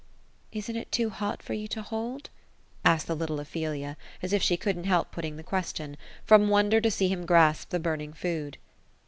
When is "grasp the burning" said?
7.23-8.11